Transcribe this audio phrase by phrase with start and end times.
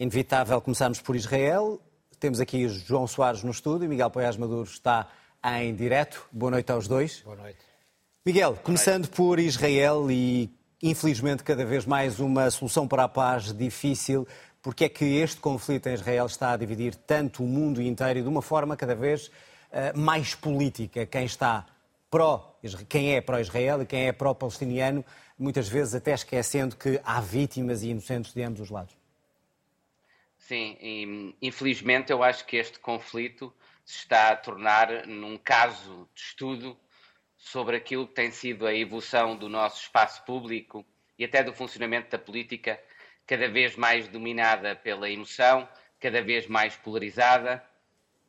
[0.00, 1.78] Inevitável começarmos por Israel.
[2.18, 5.06] Temos aqui João Soares no estúdio, Miguel Poiás Maduro está
[5.44, 6.26] em direto.
[6.32, 7.20] Boa noite aos dois.
[7.20, 7.58] Boa noite.
[8.24, 10.50] Miguel, começando por Israel e
[10.82, 14.26] infelizmente cada vez mais uma solução para a paz difícil,
[14.62, 18.22] porque é que este conflito em Israel está a dividir tanto o mundo inteiro e
[18.22, 21.04] de uma forma cada vez uh, mais política.
[21.04, 21.66] Quem está
[22.10, 22.58] pró,
[22.88, 25.04] quem é pró-Israel e quem é pró-palestiniano,
[25.38, 28.99] muitas vezes até esquecendo que há vítimas e inocentes de ambos os lados.
[30.50, 33.54] Sim, e, infelizmente eu acho que este conflito
[33.84, 36.76] se está a tornar num caso de estudo
[37.36, 40.84] sobre aquilo que tem sido a evolução do nosso espaço público
[41.16, 42.82] e até do funcionamento da política,
[43.28, 45.68] cada vez mais dominada pela emoção,
[46.00, 47.64] cada vez mais polarizada.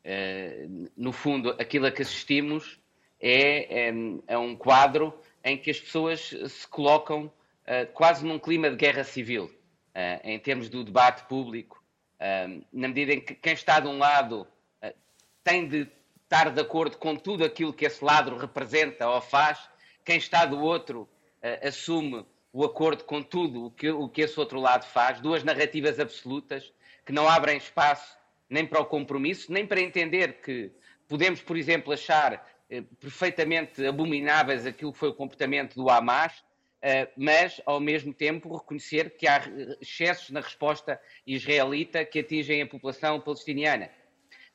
[0.04, 2.80] Uh, no fundo, aquilo a que assistimos
[3.20, 3.92] é,
[4.38, 9.46] um quadro em que as pessoas se colocam uh, quase num clima de guerra civil,
[9.46, 11.81] uh, em termos do debate público,
[12.72, 14.46] na medida em que quem está de um lado
[15.42, 15.88] tem de
[16.32, 19.58] estar de acordo com tudo aquilo que esse lado representa ou faz,
[20.02, 24.38] quem está do outro uh, assume o acordo com tudo o que, o que esse
[24.40, 26.72] outro lado faz, duas narrativas absolutas
[27.04, 28.16] que não abrem espaço
[28.48, 30.70] nem para o compromisso, nem para entender que
[31.08, 32.34] podemos, por exemplo, achar
[32.70, 36.42] uh, perfeitamente abomináveis aquilo que foi o comportamento do Hamas,
[37.16, 39.42] mas, ao mesmo tempo, reconhecer que há
[39.80, 43.90] excessos na resposta israelita que atingem a população palestiniana.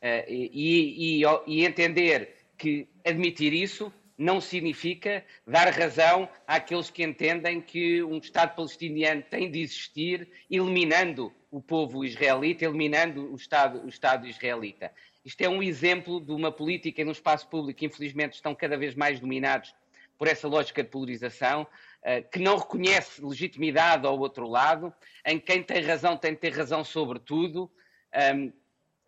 [0.01, 7.61] Uh, e, e, e, entender que admitir isso não significa dar razão àqueles que entendem
[7.61, 13.89] que um Estado palestiniano tem de existir, eliminando o povo israelita, eliminando o Estado, o
[13.89, 14.91] Estado israelita.
[15.23, 18.95] Isto é um exemplo de uma política no espaço público que, infelizmente, estão cada vez
[18.95, 19.73] mais dominados
[20.17, 21.67] por essa lógica de polarização,
[22.31, 24.93] que não reconhece legitimidade ao outro lado,
[25.25, 27.71] em quem tem razão tem de ter razão sobre tudo.
[28.35, 28.51] Um,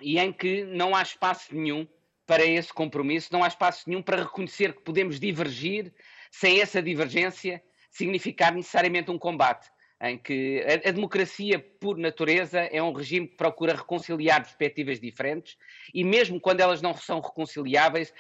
[0.01, 1.87] e em que não há espaço nenhum
[2.25, 5.93] para esse compromisso, não há espaço nenhum para reconhecer que podemos divergir
[6.31, 9.69] sem essa divergência significar necessariamente um combate,
[10.01, 15.57] em que a, a, democracia, por natureza, é um regime que procura reconciliar perspectivas diferentes
[15.93, 18.13] e, mesmo quando elas não são reconciliáveis,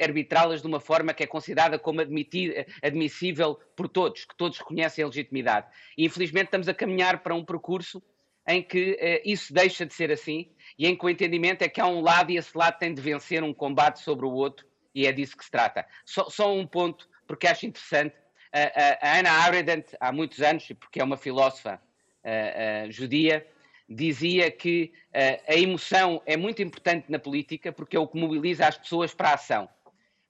[0.00, 5.08] arbitrá-las de uma forma que é considerada como admissível por todos, que todos reconhecem a
[5.08, 5.66] legitimidade.
[5.98, 8.02] E, infelizmente, estamos a caminhar para um percurso
[8.46, 10.48] em que eh, isso deixa de ser assim
[10.78, 13.00] e em que o entendimento é que há um lado e esse lado tem de
[13.00, 14.64] vencer um combate sobre o outro
[14.94, 15.84] e é disso que se trata.
[16.04, 18.14] Só, só um ponto, porque acho interessante.
[18.52, 21.80] A, a, a Anna Arendt, há muitos anos, porque é uma filósofa
[22.24, 23.46] uh, uh, judia,
[23.88, 28.66] dizia que uh, a emoção é muito importante na política porque é o que mobiliza
[28.66, 29.68] as pessoas para a ação,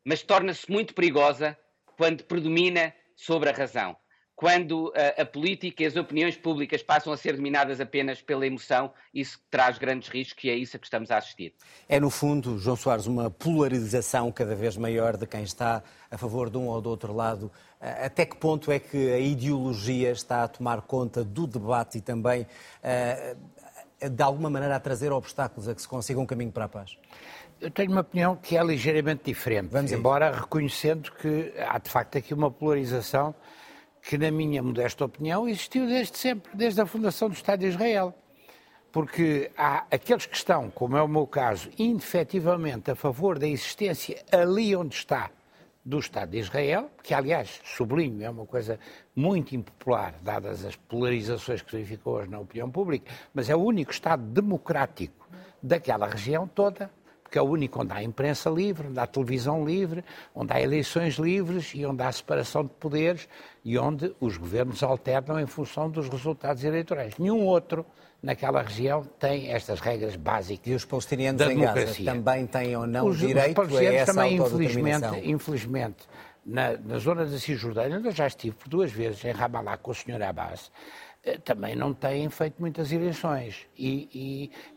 [0.05, 1.57] mas torna-se muito perigosa
[1.97, 3.97] quando predomina sobre a razão
[4.37, 8.93] quando a, a, política e as opiniões públicas passam a ser dominadas apenas pela emoção,
[9.13, 11.55] isso traz grandes riscos e é isso a que estamos a assistir.
[11.89, 16.51] É, no fundo, João Soares, uma polarização cada vez maior de quem está a favor
[16.51, 17.51] de um ou do outro lado.
[17.81, 22.47] Até que ponto é que a ideologia está a tomar conta do debate e também,
[22.83, 23.35] eh,
[24.11, 26.99] de alguma maneira, a trazer obstáculos a que se consiga um caminho para a paz?
[27.59, 32.19] Eu tenho uma opinião que é ligeiramente diferente, Vamos embora reconhecendo que há de facto
[32.19, 33.35] aqui uma polarização
[34.07, 38.15] que, na minha modesta opinião, existiu desde sempre, desde a fundação do Estado de Israel.
[38.93, 44.25] Porque há aqueles que estão, como é o meu caso, indefetivamente a favor da existência
[44.31, 45.29] ali onde está
[45.85, 48.79] do Estado de Israel, que, aliás, sublinho, é uma coisa
[49.15, 53.61] muito impopular, dadas as polarizações que se verificam hoje na opinião pública, mas é o
[53.61, 55.29] único Estado democrático
[55.61, 56.91] daquela região toda
[57.27, 61.15] porque é o único onde há imprensa livre, onde há televisão livre, onde há eleições
[61.15, 63.29] livres e onde há separação de poderes
[63.65, 67.19] e onde os governos alternam em função dos resultados eleitorais.
[67.19, 67.85] Nenhum outro
[68.23, 70.69] naquela região tem estas regras básicas.
[70.69, 74.37] E os palestinianos em Gaza também têm ou não os, direito os a essa também,
[74.37, 76.07] infelizmente, infelizmente
[76.47, 79.95] na, na zona da Cisjordânia, eu já estive por duas vezes em Ramallah com o
[79.95, 80.23] Sr.
[80.23, 80.71] Abbas,
[81.45, 83.67] também não têm feito muitas eleições.
[83.77, 84.09] E,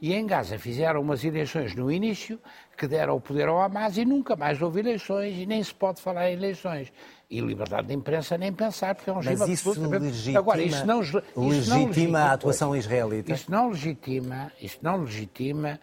[0.02, 2.40] e, e, em Gaza fizeram umas eleições no início
[2.76, 6.02] que deram o poder ao Hamas e nunca mais houve eleições e nem se pode
[6.02, 6.92] falar em eleições.
[7.30, 10.86] E liberdade de imprensa nem pensar, porque é um regime Mas isso legitima, Agora, isso
[10.86, 13.32] não, isso legitima, não legitima a atuação israelita?
[13.32, 15.80] Isso não legitima, isso não legitima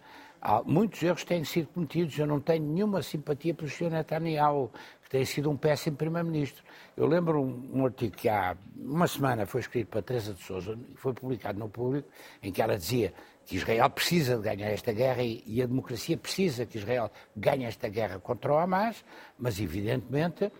[0.65, 2.17] muitos erros têm sido cometidos.
[2.17, 3.89] Eu não tenho nenhuma simpatia pelo Sr.
[3.89, 4.71] Netanyahu,
[5.03, 6.63] que tem sido um péssimo Primeiro-Ministro.
[6.95, 10.77] Eu lembro um, um, artigo que há uma semana foi escrito para Teresa de Souza,
[10.95, 12.09] foi publicado no público,
[12.43, 13.13] em que ela dizia
[13.45, 17.63] que Israel precisa de ganhar esta guerra e, e a democracia precisa que Israel ganhe
[17.63, 19.05] esta guerra contra o Hamas,
[19.39, 20.51] mas evidentemente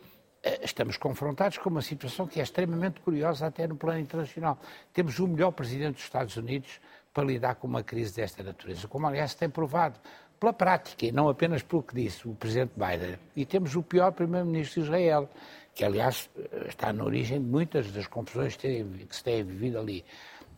[0.41, 4.57] eh, estamos confrontados com uma situação que é extremamente curiosa até no plano internacional.
[4.94, 6.79] Temos o melhor presidente dos Estados Unidos
[7.17, 9.99] para lidar com uma crise desta natureza, como aliás se tem provado
[10.39, 13.17] pela prática e não apenas pelo que disse o Presidente Biden.
[13.35, 15.27] E temos o pior Primeiro-Ministro de Israel,
[15.73, 16.29] que aliás
[16.67, 20.05] está na origem de muitas das confusões que se têm vivido ali.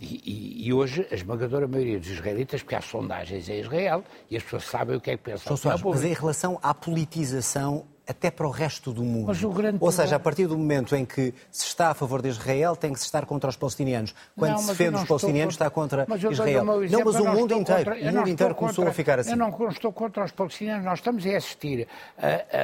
[0.02, 4.36] E, e, e, hoje a esmagadora maioria dos israelitas, porque há sondagens em Israel e
[4.36, 5.56] as pessoas sabem o que é que pensam.
[5.56, 9.32] Soares, mas em relação à politização até para o resto do mundo.
[9.80, 12.92] Ou seja, a partir do momento em que se está a favor de Israel, tem
[12.92, 14.16] que se estar contra os palestinianos.
[14.36, 16.04] Quando não, se defende os palestinianos, contra...
[16.04, 16.66] está contra Israel.
[16.66, 18.10] Não, mas o mundo inteiro, contra...
[18.10, 18.92] o mundo inteiro começou contra...
[18.92, 19.30] a ficar assim.
[19.30, 21.88] Eu não estou contra os palestinianos, nós estamos a assistir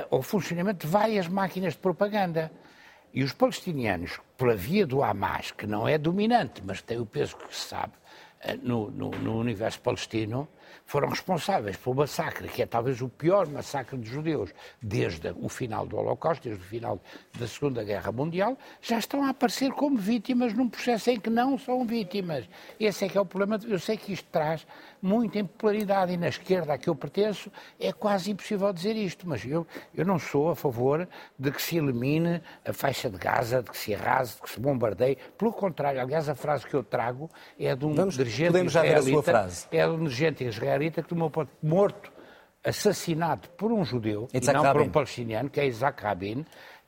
[0.09, 2.51] ao funcionamento de várias máquinas de propaganda.
[3.13, 7.37] E os palestinianos, pela via do Hamas, que não é dominante, mas tem o peso
[7.37, 7.93] que se sabe
[8.41, 10.49] eh, no, no, no universo palestino,
[10.85, 14.51] foram responsáveis pelo massacre, que é talvez o pior massacre de judeus
[14.81, 17.01] desde o final do Holocausto, desde o final
[17.37, 21.57] da Segunda Guerra Mundial, já estão a aparecer como vítimas num processo em que não
[21.57, 22.47] são vítimas.
[22.79, 23.59] Esse é que é o problema.
[23.67, 24.65] Eu sei que isto traz
[25.05, 29.45] muita impopularidade e na esquerda a que eu pertenço é quase impossível dizer isto, mas
[29.45, 31.07] eu, eu não sou a favor
[31.37, 34.59] de que se elimine a faixa de Gaza, de que se arrase, de que se
[34.59, 35.17] bombardeie.
[35.37, 37.29] Pelo contrário, aliás, a frase que eu trago
[37.59, 39.67] é de um Vamos, dirigente podemos já ver a sua frase.
[39.71, 41.31] É de um dirigente israelita que tomou
[41.61, 42.11] morto,
[42.63, 46.43] assassinado por um judeu e não por um palestiniano, que é Isaac Rabin,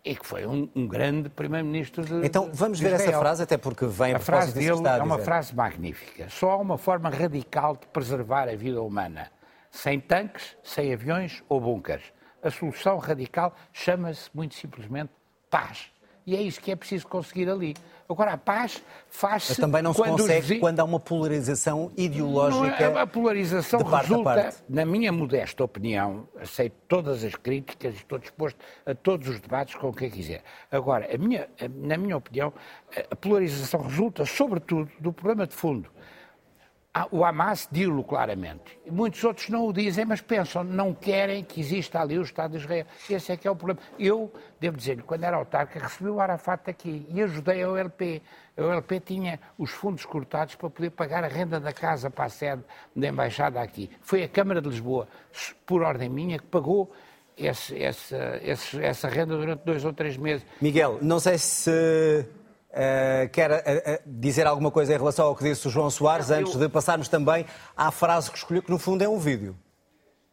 [0.07, 3.09] e que foi um, um grande primeiro-ministro de Então vamos ver Israel.
[3.09, 6.30] essa frase, até porque vem a frase dele é uma frase magnífica.
[6.30, 9.30] Só há uma forma radical de preservar a vida humana,
[9.69, 12.13] sem tanques, sem aviões ou bunkers.
[12.42, 15.12] A solução radical chama-se muito simplesmente
[15.50, 15.92] paz.
[16.28, 17.74] E é isso que é preciso conseguir ali.
[18.10, 19.52] Agora, a paz faz-se.
[19.52, 20.60] Mas também não se consegue os...
[20.60, 22.90] quando há uma polarização ideológica.
[22.90, 28.20] Não, é, a polarização resulta, na minha modesta opinião, aceito todas as críticas e estou
[28.20, 30.44] disposto a todos os debates com o que quiser.
[30.70, 32.52] Agora, a minha, na minha opinião,
[33.10, 35.90] a polarização resulta, sobretudo, do problema de fundo
[37.12, 38.80] o Hamas diz-lo claramente.
[38.90, 42.58] Muitos outros não o dizem, mas pensam, não querem que exista ali o Estado de
[42.58, 42.86] Israel.
[43.10, 43.80] Esse é que é o problema.
[44.00, 48.22] Eu, devo dizer-lhe, quando era autarca, recebi o Arafat aqui e ajudei a OLP.
[48.58, 52.30] A OLP tinha os fundos cortados para poder pagar a renda da casa para a
[52.30, 52.64] sede
[52.96, 53.90] da embaixada aqui.
[54.02, 55.08] Foi a Câmara de Lisboa,
[55.66, 56.92] por ordem minha, que pagou
[57.38, 57.78] esse,
[58.82, 60.46] essa renda durante dois ou três meses.
[60.60, 62.26] Miguel, não sei se
[62.69, 66.56] Uh, quer uh, dizer alguma coisa em relação ao que disse o João Soares, antes
[66.56, 69.58] de passarmos também à frase que escolheu, que no fundo é um vídeo.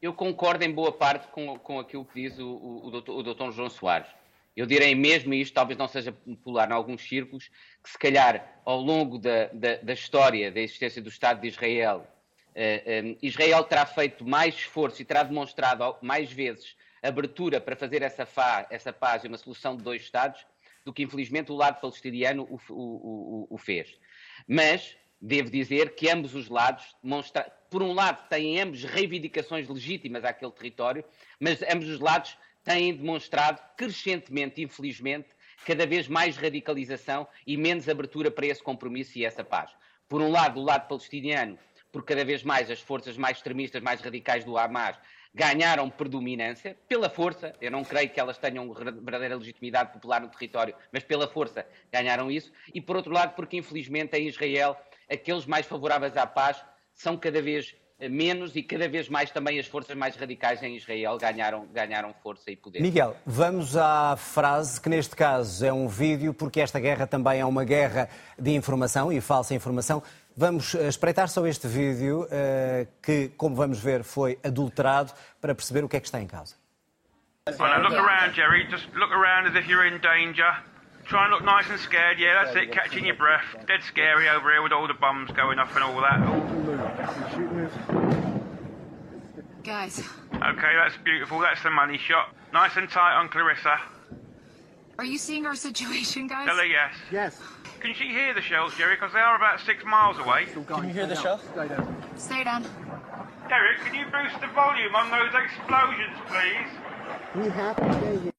[0.02, 3.22] Eu concordo em boa parte com, com aquilo que diz o, o, o, doutor, o
[3.22, 4.08] doutor João Soares.
[4.56, 7.50] Eu direi mesmo, e isto talvez não seja popular em alguns círculos,
[7.82, 12.06] que se calhar ao longo da, da, da história da existência do Estado de Israel,
[12.50, 18.26] uh, Israel terá feito mais esforço e terá demonstrado mais vezes abertura para fazer essa,
[18.26, 20.44] fa, essa paz e uma solução de dois Estados
[20.84, 23.98] do que infelizmente o lado palestiniano o, o, o, o fez.
[24.46, 27.50] Mas devo dizer que ambos os lados, demonstra...
[27.70, 31.04] por um lado, têm ambos reivindicações legítimas àquele território,
[31.40, 35.28] mas ambos os lados têm demonstrado crescentemente, infelizmente,
[35.64, 39.70] cada vez mais radicalização e menos abertura para esse compromisso e essa paz.
[40.08, 41.58] Por um lado, o lado palestiniano,
[41.90, 44.98] por cada vez mais as forças mais extremistas, mais radicais do Hamas
[45.34, 47.52] ganharam predominância pela força.
[47.60, 52.30] Eu não creio que elas tenham verdadeira legitimidade popular no território, mas pela força ganharam
[52.30, 52.52] isso.
[52.72, 54.76] E por outro lado, porque infelizmente em Israel
[55.10, 56.64] aqueles mais favoráveis à paz
[56.94, 61.16] são cada vez menos e cada vez mais também as forças mais radicais em Israel
[61.16, 62.80] ganharam, ganharam força e poder.
[62.80, 67.46] Miguel, vamos à frase que neste caso é um vídeo, porque esta guerra também é
[67.46, 70.02] uma guerra de informação e falsa informação.
[70.36, 75.84] Vamos eh, espreitar só este vídeo, uh, que, como vamos ver, foi adulterado, para perceber
[75.84, 76.56] o que é que está em causa.
[77.46, 78.66] look around, Jerry.
[78.68, 80.50] Just look around as if you're in danger.
[81.06, 82.18] Try and look nice and scared.
[82.18, 82.72] Yeah, that's it.
[82.72, 83.44] Catching your breath.
[83.66, 86.18] Dead scary over here with all the bombs going off and all that.
[89.62, 90.00] Guys.
[90.34, 91.38] Okay, that's beautiful.
[91.40, 92.34] That's the money shot.
[92.52, 93.78] Nice and tight on Clarissa.
[94.98, 96.48] Are you seeing our situation, guys?
[96.68, 96.94] Yes.
[97.12, 97.40] Yes.
[97.84, 98.94] Can she hear the shells, Jerry?
[98.96, 100.46] Because they are about six miles away.
[100.66, 101.42] Can you hear the shells?
[102.16, 102.64] Stay down.
[103.46, 107.44] Derek, can you boost the volume on those explosions, please?
[107.44, 108.32] We have to stay here.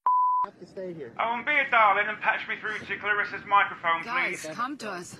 [0.45, 1.13] have to stay here.
[1.19, 4.55] Oh, and be a darling and patch me through to Clarissa's microphone, Guys, please.
[4.55, 5.15] come to us.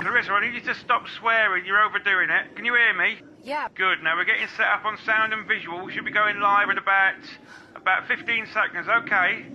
[0.00, 1.64] Clarissa, I need you to stop swearing.
[1.64, 2.56] You're overdoing it.
[2.56, 3.18] Can you hear me?
[3.44, 3.68] Yeah.
[3.72, 4.02] Good.
[4.02, 5.84] Now we're getting set up on sound and visual.
[5.84, 7.14] We should be going live in about
[7.76, 8.88] about 15 seconds.
[8.88, 9.46] Okay.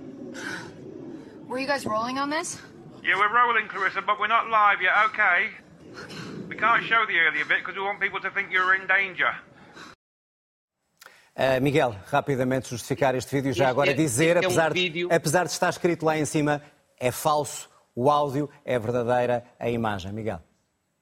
[1.49, 2.61] Were you guys rolling on this?
[3.03, 4.93] Yeah, we're rolling, Clarissa, but we're not live yet.
[5.07, 5.49] Okay.
[6.47, 9.33] We can't show the earlier bit because we want people to think you're in danger.
[11.35, 15.09] Uh, Miguel, rapidamente justificar este vídeo, já este agora é, dizer, é um apesar, vídeo...
[15.09, 16.61] de, apesar de estar escrito lá em cima,
[16.99, 20.13] é falso o áudio é verdadeira a imagem.
[20.13, 20.43] Miguel.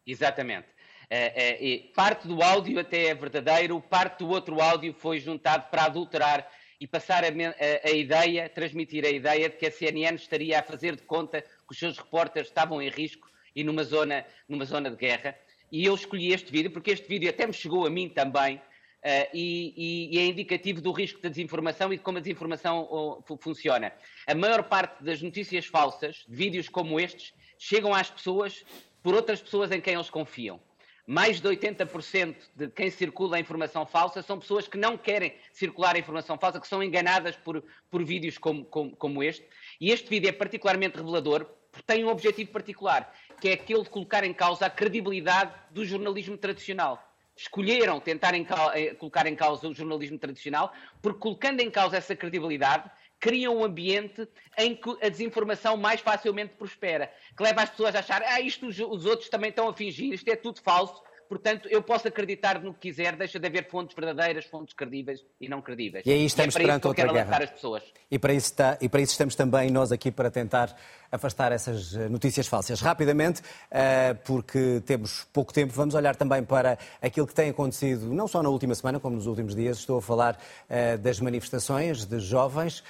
[0.05, 0.67] Exatamente.
[1.11, 5.83] Uh, uh, parte do áudio até é verdadeiro, parte do outro áudio foi juntado para
[5.83, 6.47] adulterar
[6.79, 10.63] e passar a, a, a, ideia, transmitir a ideia de que a CNN estaria a
[10.63, 14.89] fazer de conta que os seus repórteres estavam em risco e numa zona, numa zona
[14.89, 15.35] de guerra.
[15.71, 18.61] E eu escolhi este vídeo porque este vídeo até me chegou a mim também
[18.97, 23.93] Uh, e, e, é indicativo do risco da desinformação e de como a desinformação funciona.
[24.25, 28.65] A maior parte das notícias falsas, de vídeos como estes, chegam às pessoas
[29.01, 30.59] por outras pessoas em quem eles confiam.
[31.09, 35.95] Mais de 80% de quem circula a informação falsa são pessoas que não querem circular
[35.95, 39.47] a informação falsa, que são enganadas por, por vídeos como, como, como este.
[39.79, 43.89] E este vídeo é particularmente revelador porque tem um objetivo particular, que é aquele de
[43.89, 47.01] colocar em causa a credibilidade do jornalismo tradicional
[47.37, 52.15] escolheram tentar em, eh, colocar em causa o jornalismo tradicional, porque colocando em causa essa
[52.15, 57.95] credibilidade, criam um ambiente em que a desinformação mais facilmente prospera, que leva as pessoas
[57.95, 61.01] a achar, ah, isto os, os outros também estão a fingir, isto é tudo falso,
[61.27, 65.49] Portanto, eu posso acreditar no que quiser, deixa de haver fontes verdadeiras, fontes credíveis e
[65.49, 66.05] não credíveis.
[66.05, 67.43] E aí estamos e é perante outra guerra.
[67.43, 67.83] As pessoas.
[68.09, 70.75] E para, isso está, e para isso estamos também nós aqui para tentar
[71.11, 72.79] afastar essas eh, notícias falsas.
[72.79, 78.27] Rapidamente, eh, porque temos pouco tempo, vamos olhar também para aquilo que tem acontecido, não
[78.27, 79.77] só na última semana, como nos últimos dias.
[79.79, 82.83] Estou a falar eh, das manifestações de jovens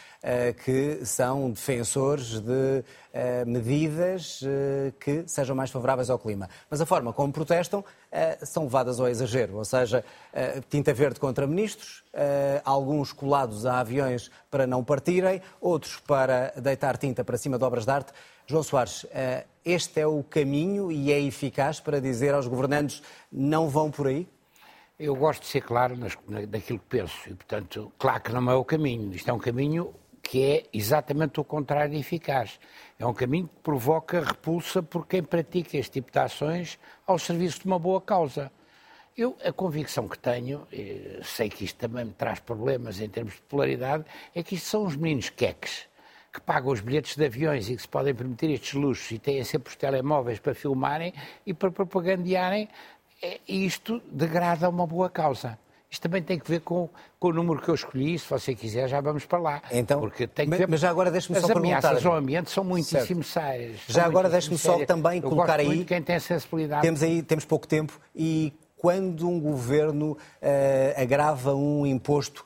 [0.64, 2.84] que são defensores de
[3.46, 4.42] medidas
[5.00, 6.50] que sejam mais favoráveis ao clima.
[6.70, 7.84] Mas a forma como protestam
[8.44, 10.04] são levadas ao exagero, ou seja,
[10.70, 12.04] tinta verde contra ministros,
[12.64, 17.86] alguns colados a aviões para não partirem, outros para deitar tinta para cima de obras
[17.86, 18.14] de arte.
[18.50, 23.68] João Soares, eh, este é o caminho e é eficaz para dizer aos governantes não
[23.68, 24.26] vão por aí?
[24.98, 28.64] Eu gosto de ser claro naquilo que penso e, portanto, claro que não é o
[28.64, 29.14] caminho.
[29.14, 29.94] Isto é um caminho
[30.30, 32.60] que é exatamente o contrário eficaz.
[33.00, 37.62] É um caminho que provoca repulsa por quem pratica este tipo de ações ao serviço
[37.62, 38.52] de uma boa causa.
[39.16, 40.68] Eu, a convicção que tenho,
[41.24, 44.04] sei que isto também me traz problemas em termos de polaridade,
[44.36, 45.88] é que isto são os meninos queques
[46.34, 49.42] que pagam os bilhetes de aviões e que se podem permitir estes luxos e têm
[49.46, 51.14] sempre os telemóveis para filmarem
[51.46, 52.68] e para propagandearem,
[53.48, 55.58] isto degrada uma boa causa.
[55.90, 58.90] Isto também tem que ver com, com, o número que eu escolhi, se você quiser
[58.90, 59.62] já vamos para lá.
[59.72, 60.68] Então, porque tem que mas, ver...
[60.68, 61.78] mas já agora deixe-me só perguntar...
[61.78, 63.80] As ameaças ao ambiente são muitíssimo sérias.
[63.88, 65.86] Já agora deixe-me só também eu colocar aí...
[65.86, 66.82] quem tem sensibilidade...
[66.82, 72.46] Temos aí, temos pouco tempo e quando um governo uh, agrava um imposto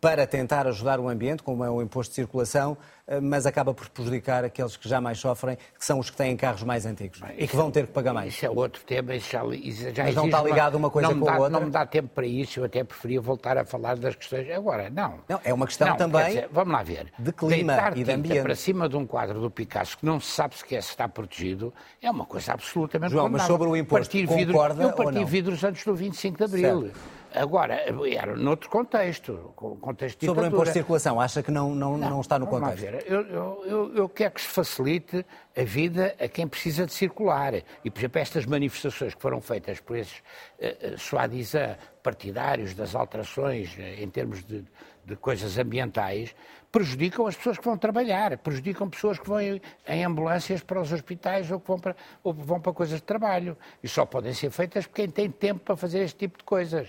[0.00, 2.76] para tentar ajudar o ambiente, como é o imposto de circulação,
[3.06, 6.36] uh, mas acaba por prejudicar aqueles que já mais sofrem, que são os que têm
[6.36, 8.34] carros mais antigos Bem, e que vão ter que pagar mais.
[8.34, 11.20] Isso é outro tema, isso já, isso já mas não está ligado uma coisa com
[11.20, 11.50] dá, a outra?
[11.50, 14.50] Não me dá tempo para isso, eu até preferia voltar a falar das questões.
[14.50, 15.20] Agora, não.
[15.28, 17.12] Não, é uma questão não, também dizer, vamos lá ver.
[17.16, 18.42] de clima Deitar e de ambiente.
[18.42, 21.72] para cima de um quadro do Picasso que não se sabe sequer se está protegido
[22.00, 25.62] é uma coisa absolutamente João, mas sobre o imposto, partir concorda vidros, Eu parti vidros
[25.62, 26.82] antes do 25 de Abril.
[26.82, 27.21] Certo.
[27.34, 27.82] Agora,
[28.14, 32.10] era noutro contexto, contexto de Sobre o imposto de circulação, acha que não, não, não,
[32.10, 32.80] não está no contexto?
[32.80, 33.20] Ver, eu,
[33.64, 35.24] eu, eu, quero que se facilite
[35.56, 37.54] a vida a quem precisa de circular.
[37.84, 43.74] E, por exemplo, estas manifestações que foram feitas por esses uh, soi-disant partidários das alterações
[43.76, 44.64] uh, em termos de,
[45.04, 46.34] de coisas ambientais,
[46.72, 51.50] prejudicam as pessoas que vão trabalhar, prejudicam pessoas que vão em ambulâncias para os hospitais
[51.50, 53.56] ou que vão para, ou vão para coisas de trabalho.
[53.82, 56.88] E só podem ser feitas por quem tem tempo para fazer este tipo de coisas.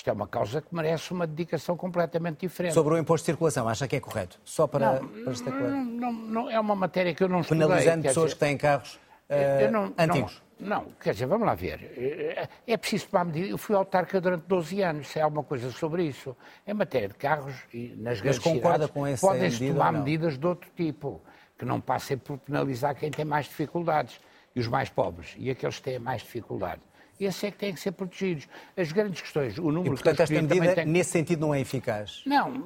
[0.00, 2.72] Isto é uma causa que merece uma dedicação completamente diferente.
[2.72, 4.40] Sobre o imposto de circulação, acha que é correto?
[4.42, 5.74] Só para, não, para estar claro.
[5.74, 7.66] Não, não, é uma matéria que eu não estudei.
[7.66, 10.42] Penalizando pessoas dizer, que têm carros uh, não, antigos.
[10.58, 12.48] Não, quer dizer, vamos lá ver.
[12.66, 13.48] É preciso tomar medida.
[13.48, 16.34] Eu fui autarca durante 12 anos, se há alguma coisa sobre isso.
[16.66, 21.20] Em matéria de carros e nas grandes cidades, podem-se tomar medidas de outro tipo,
[21.58, 24.18] que não passem por penalizar quem tem mais dificuldades,
[24.56, 26.80] e os mais pobres, e aqueles que têm mais dificuldade
[27.24, 28.48] esses é que têm que ser protegidos.
[28.76, 30.86] As grandes questões, o número e, portanto, que esta medida, tem...
[30.86, 32.22] nesse sentido, não é eficaz?
[32.26, 32.62] Não,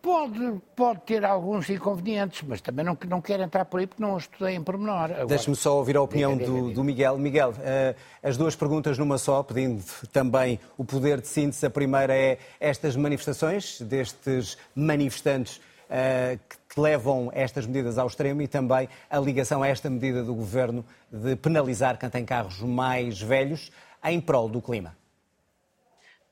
[0.00, 4.16] pode, pode ter alguns inconvenientes, mas também não, não quero entrar por aí porque não
[4.16, 5.26] estudei em pormenor.
[5.26, 7.18] Deixe-me só ouvir a opinião diga, diga, do, do, Miguel.
[7.18, 9.82] Miguel, uh, as duas perguntas numa só, pedindo
[10.12, 11.66] também o poder de síntese.
[11.66, 15.60] A primeira é estas manifestações destes manifestantes
[16.48, 20.34] que que levam estas medidas ao extremo e também a ligação a esta medida do
[20.34, 23.70] governo de penalizar quem tem carros mais velhos
[24.04, 24.96] em prol do clima?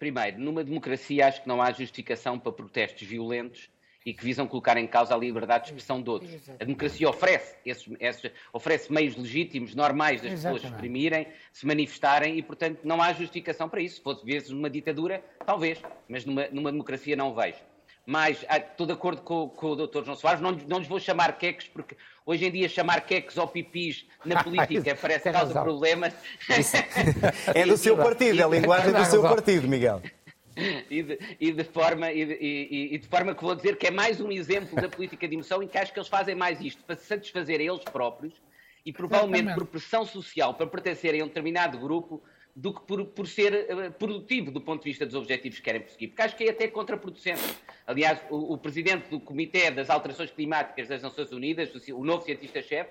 [0.01, 3.71] Primeiro, numa democracia acho que não há justificação para protestos violentos
[4.05, 6.33] e que visam colocar em causa a liberdade de expressão de outros.
[6.59, 10.63] A democracia oferece, esses, esses, oferece meios legítimos, normais das Exatamente.
[10.63, 13.99] pessoas exprimirem, se manifestarem e, portanto, não há justificação para isso.
[13.99, 17.59] Se fosse vezes numa ditadura, talvez, mas numa, numa democracia não vejo.
[18.07, 18.45] Mais.
[18.49, 20.05] ah, Estou de acordo com, com o Dr.
[20.05, 23.47] João Soares, não, não lhes vou chamar queques, porque hoje em dia chamar queques ou
[23.47, 25.63] pipis na política parece Tem causa razão.
[25.65, 26.13] problemas.
[27.55, 30.03] É do seu partido, é a linguagem do seu partido, Miguel.
[30.91, 33.87] e, de, e de forma, e, de, e- e de forma que vou dizer que
[33.87, 36.61] é mais um exemplo da política de emoção em que acho que eles fazem mais
[36.61, 38.35] isto para se satisfazer a eles próprios
[38.85, 39.59] e provavelmente Exatamente.
[39.59, 42.23] por pressão social para pertencerem a um determinado grupo
[42.55, 45.81] do que por, por ser eh, produtivo do ponto de vista dos objetivos que querem
[45.81, 46.09] perseguir.
[46.11, 47.43] Porque acho que é até contraproducente.
[47.87, 52.25] Aliás, o, o presidente do Comitê das Alterações Climáticas das Nações Unidas, o o novo
[52.25, 52.91] cientista-chefe,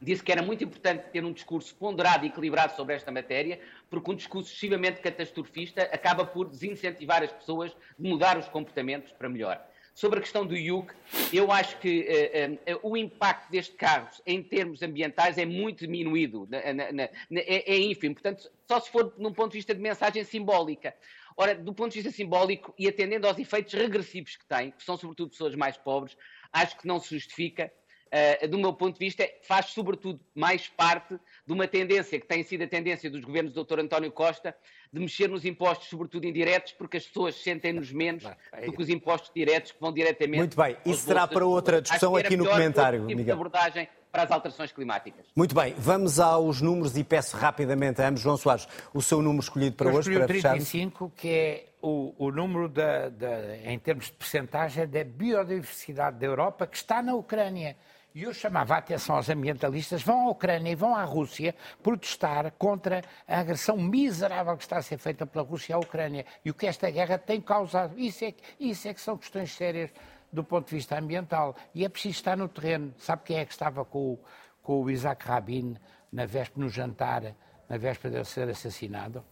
[0.00, 3.60] disse que era muito importante ter um discurso ponderado e equilibrado sobre esta matéria,
[3.90, 9.28] porque um discurso excessivamente catastrofista acaba por desincentivar as pessoas de mudar os comportamentos para
[9.28, 9.62] melhor.
[10.00, 10.94] Sobre a questão do IUC,
[11.30, 16.72] eu acho que eh, o impacto deste carro em termos ambientais é muito diminuído, na-
[16.72, 18.14] na- na- é, é ínfimo.
[18.14, 20.94] Portanto, só se for num ponto de vista de mensagem simbólica.
[21.36, 24.96] Ora, do ponto de vista simbólico e atendendo aos efeitos regressivos que tem, que são
[24.96, 26.16] sobretudo pessoas mais pobres,
[26.50, 27.70] acho que não se justifica
[28.12, 31.16] Uh, do meu ponto de vista, faz sobretudo mais parte
[31.50, 33.80] de uma tendência que tem sido a tendência dos governos do Dr.
[33.80, 34.54] António Costa
[34.92, 38.22] de mexer nos impostos, sobretudo indiretos, porque as pessoas sentem-nos menos
[38.64, 40.38] do que os impostos diretos que vão diretamente.
[40.38, 43.34] Muito bem, isso será para outra discussão aqui no comentário, tipo Miguel.
[43.34, 45.26] abordagem para as alterações climáticas.
[45.34, 49.42] Muito bem, vamos aos números e peço rapidamente a ambos, João Soares, o seu número
[49.42, 50.68] escolhido para Eu hoje, para o fecharmos.
[50.70, 56.26] 35, que é o, o número, da, da- em termos de percentagem, da biodiversidade da
[56.26, 57.76] Europa que está na Ucrânia.
[58.14, 62.50] E eu chamava a atenção aos ambientalistas, vão à Ucrânia e vão à Rússia protestar
[62.58, 66.26] contra a agressão miserável que está a ser feita pela Rússia à Ucrânia.
[66.44, 67.96] E o que esta guerra tem causado.
[67.98, 69.90] Isso é, isso é que são questões sérias
[70.32, 71.54] do ponto de vista ambiental.
[71.74, 72.92] E é preciso estar no terreno.
[72.98, 74.20] Sabe quem é que estava com, o-
[74.62, 75.76] com o Isaac Rabin
[76.12, 77.22] na véspera, no jantar,
[77.68, 79.24] na véspera de ele ser assassinado?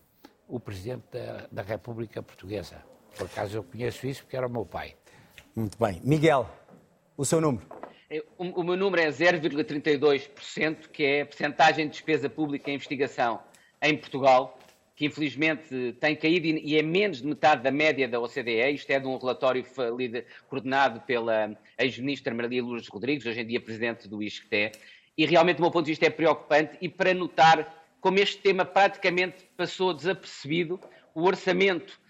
[0.51, 2.83] o Presidente da, da República Portuguesa.
[3.19, 4.97] Por acaso eu conheço isso porque era o meu pai.
[5.55, 6.01] Muito bem.
[6.03, 6.49] Miguel,
[7.19, 7.67] o seu número.
[8.11, 13.41] Eh, O, meu número é 0,32%, que é a percentagem de despesa pública em investigação
[13.83, 14.59] em Portugal,
[14.97, 18.73] que infelizmente tem caído e é menos de metade da média da OCDE.
[18.73, 19.65] Isto é de um relatório
[20.49, 24.73] coordenado pela ex-ministra Maria Lourdes Rodrigues, hoje em dia presidente do ISCTE.
[25.17, 28.65] E realmente, do meu ponto de vista, é preocupante e para notar como este tema
[28.65, 30.81] praticamente passou desapercebido,
[31.15, 32.01] o orçamento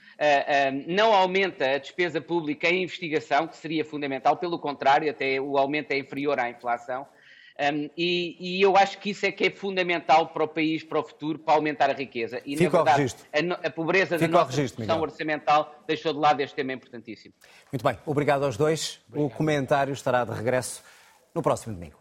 [0.86, 5.92] não aumenta a despesa pública em investigação, que seria fundamental, pelo contrário, até o aumento
[5.92, 7.06] é inferior à inflação.
[7.60, 11.00] Um, e, e eu acho que isso é que é fundamental para o país, para
[11.00, 12.40] o futuro, para aumentar a riqueza.
[12.46, 15.10] E, Fica na verdade, a, no- a pobreza Fica da nossa registro, discussão Miguel.
[15.10, 17.34] orçamental deixou de lado este tema importantíssimo.
[17.72, 19.00] Muito bem, obrigado aos dois.
[19.12, 20.84] O comentário estará de regresso
[21.34, 21.97] no próximo domingo.